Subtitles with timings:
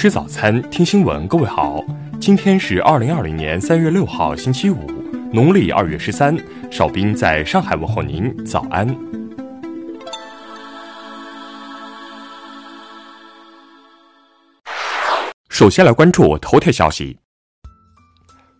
[0.00, 1.28] 吃早餐，听新闻。
[1.28, 1.84] 各位好，
[2.18, 4.90] 今天是二零二零年三月六号，星期五，
[5.30, 6.34] 农历二月十三。
[6.70, 8.88] 少兵在上海问候您，早安。
[15.50, 17.18] 首先来关注头条消息。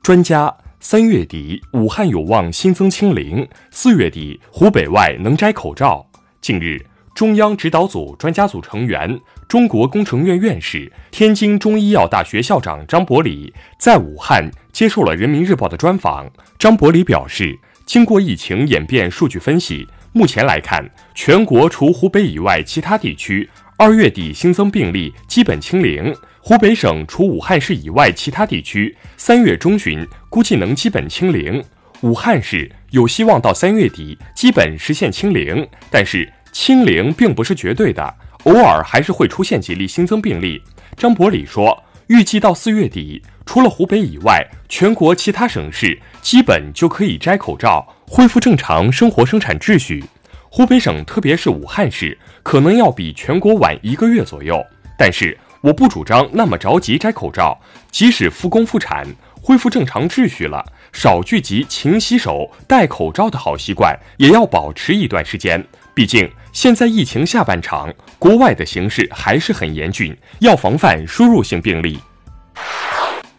[0.02, 6.06] 专家，三月底武汉有望新增清零，四月底湖北外能摘口罩。
[6.42, 6.89] 近日。
[7.20, 16.26] 中央指导组专家组成员、中国工程院院士、天津中医药大学校长张伯礼在武汉接受了人民日报的专访。
[16.58, 20.82] 张伯礼表示，经过疫情演变数据分析，目前来看，
[21.14, 23.46] 全国除湖北以外其他地区
[23.76, 26.14] 二月底新增病例基本清零。
[26.40, 31.62] 湖北省除武汉市以外其他地区三月中旬估计能基本清零。
[32.00, 36.26] 武汉市有希望到三月底基本实现清零，但是。
[36.52, 38.14] 清零并不是绝对的，
[38.44, 40.62] 偶尔还是会出现几例新增病例。
[40.96, 50.04] 张伯礼说，预计到四月底，除了湖北以外，全国其他省市基本就可以摘口罩，恢复正常生活生产秩序。
[50.48, 54.60] 湖北省，特别是武汉市，可能要比全国晚一个月左右。
[54.98, 57.58] 但是，我不主张那么着急摘口罩，
[57.90, 59.06] 即使复工复产，
[59.40, 65.64] 恢复正常秩序了，少聚集、勤洗手、戴口罩的好习惯也要保持一段时间。
[65.94, 66.30] 毕竟。
[66.52, 71.96] 现在疫情下半场，国外的形势还是很严峻，要防范输入性病例。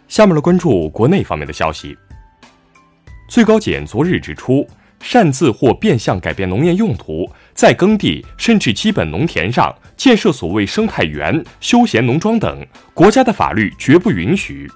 [0.07, 1.97] 下面来关注国内方面的消息。
[3.27, 4.65] 最高检昨日指出，
[5.01, 14.71] 擅自或变相改变农业用途，在耕地甚至基本农田上建设所谓生态园、休闲农庄等，国家的法律绝不允许。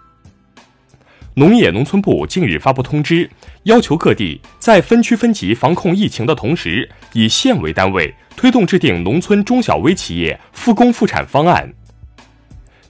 [1.38, 3.30] 农业农村部近日发布通知，
[3.64, 11.74] 要求各地在分区分级防控疫情的同时，以县为单位推动制定农村中小微企业复工复产方案。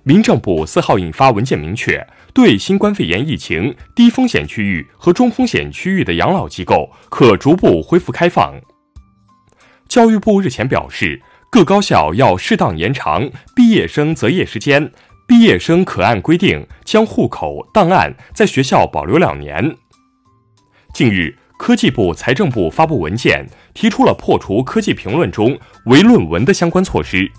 [0.03, 8.53] 民政部四号印发文件，明确对新冠肺炎疫情低风险区域和中风险区域的养老机构可逐步恢复开放。
[9.87, 14.91] 教育部日前表示，各高校要适当延长毕业生择业时间。
[15.27, 19.75] 毕业生可按规定将户口档案在学校保留两年。
[20.93, 27.29] 近日，科技部、财政部发布文件，提出了破除科技评论中唯论文的相关措施。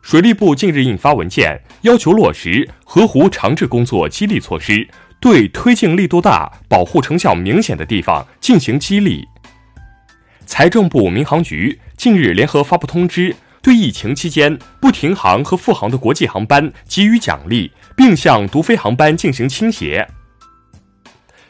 [0.00, 4.88] 水利部近日印发文件，要求落实河湖长治工作激励措施，
[5.20, 9.26] 对推进力度大、保护成效明显的地方进行激励。
[10.46, 13.34] 财政部、民航局近日联合发布通知。
[13.62, 20.06] 对疫情期间不停航和复航的国际航班给予奖励，并向独飞航班进行倾斜。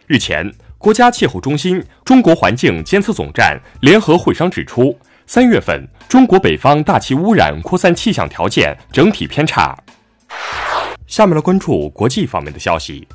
[0.06, 9.77] 日前，国家气候中心、中国环境监测总站联合会商指出，三月份中国北方大气污染扩散气象条件整体偏差。
[11.06, 13.06] 下面来关注国际方面的消息。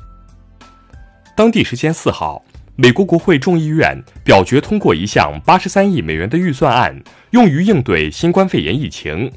[1.36, 2.42] 当地时间四号。
[2.78, 9.32] 美国国会众议院表决通过一项八十三亿美元的预算案，用于应对新冠肺炎疫情。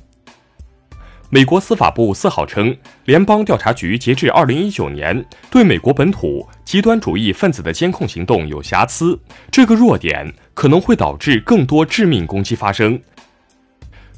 [1.29, 9.17] 美国司法部四号称，联邦调查局截至二零一九年对美国本土极端主义分子的监控行动有瑕疵，
[9.49, 12.99] 这个弱点可能会导致更多致命攻击发生。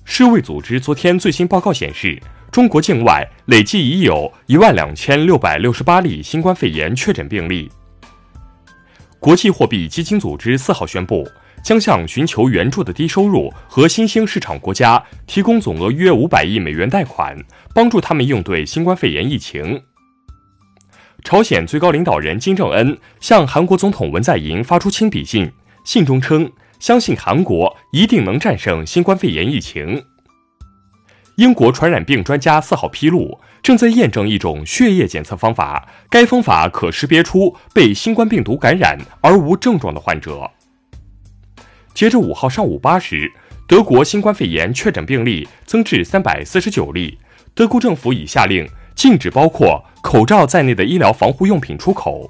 [0.04, 2.20] 世卫组织昨天最新报告显示，
[2.52, 7.70] 中国境外累计已有一万两千六百六十八例新冠肺炎确诊病例。
[9.22, 11.30] 国际货币基金组织四号宣布，
[11.64, 17.38] 将向寻求援助的低收入和新兴市场国家提供总额约五百亿美元贷款，
[17.72, 19.80] 帮助他们应对新冠肺炎疫情。
[21.24, 25.52] 朝鲜最高领导人金正恩向韩国总统文在寅发出亲笔信，
[25.86, 30.04] 信中称相信韩国一定能战胜新冠肺炎疫情。
[31.42, 33.40] 英国传染病专家四号披露。
[33.64, 40.52] 正在验证一种血液检测方法，该方法可识别出被新冠病毒感染而无症状的患者。
[41.96, 43.32] 截至五号上午八时，
[43.68, 47.18] 德国新冠肺炎确诊病例增至三百四十九例。
[47.56, 52.30] 德国政府已下令禁止包括口罩在内的医疗防护用品出口。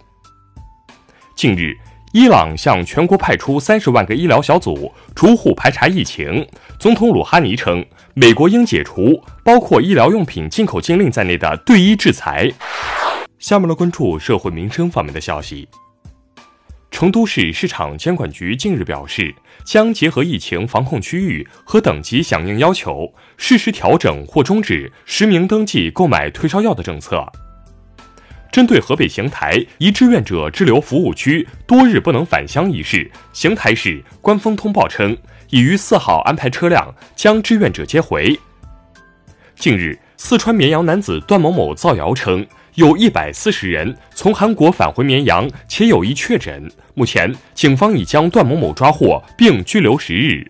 [1.36, 1.76] 近日。
[2.14, 6.46] 伊朗向全国派出三十万个医疗小组，逐户排查疫情。
[6.78, 12.52] 总统鲁哈尼称，美国应解除包括医疗用品进口禁令在内的对伊制裁。
[13.40, 15.70] 下面来关注社会民生方面的消息。
[16.92, 27.26] 成都市市场监管局近日表示，将结合疫情防控区域和等级响应要求，适时调整或终止实名登记购买退烧药的政策。
[28.52, 35.18] 针对河北邢台一志愿者滞留服务区多日不能返乡一事，邢台市官方通报称，
[35.50, 38.38] 已于四号安排车辆将志愿者接回。
[39.56, 42.46] 近日，四川绵阳男子段某某造谣称，
[42.76, 46.70] 有一百四十人从韩国返回绵阳，且有一确诊。
[46.94, 50.46] 目前，警方已将段某某抓获并拘留十日。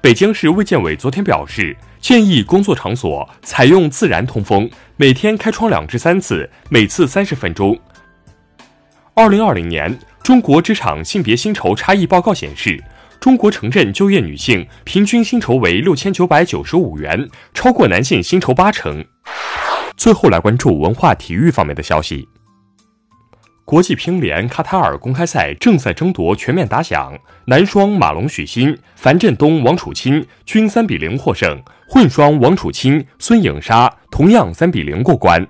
[0.00, 7.78] 北京市卫健委昨天表示，建议工作场所采用自然通风，每天开窗两至三次，每次三十分钟。
[9.14, 12.82] 二零二零年中国职场性别薪酬差异报告显示。
[13.18, 19.04] 中国城镇就业女性平均薪酬为六千九百九十五元，超过男性薪酬八成。
[19.96, 22.28] 最后来关注文化体育方面的消息。
[23.64, 35.46] 国际乒联卡塔尔公开赛正在争夺全面打响，男双马龙许昕、樊振东王楚钦均三比零获胜，混双王楚钦孙颖莎同样三比零过关。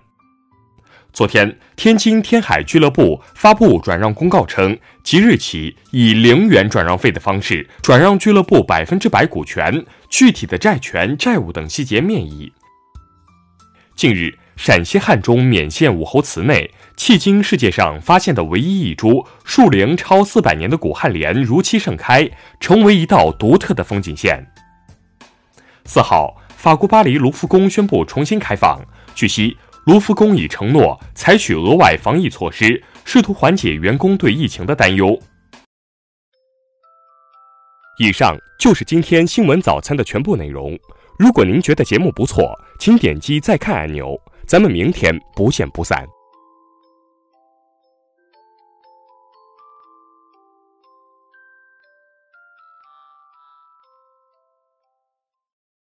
[1.13, 12.53] 昨天，天津天海俱乐部发布转让公告称，即日起以零元转让费的方式转让俱乐部百分之百股权，具体的债权、债务等细节面议。
[13.95, 22.31] 近日，陕西汉中勉县武侯祠内，迄今世界上发现的唯一一株树龄超四百年的古汉莲如期盛开，
[22.61, 24.47] 成为一道独特的风景线。
[25.87, 28.79] 四号，法国巴黎卢浮宫宣布重新开放。
[29.15, 29.57] 据悉。
[29.87, 35.17] 卢浮宫已承诺采取额外防疫措施，试图缓解员工对疫情的担忧。
[38.01, 40.77] 以上就是今天新闻早餐的全部内容。
[41.21, 44.21] 如果您觉得节目不错，请点击再看按钮。
[44.45, 46.05] 咱们明天不见不散。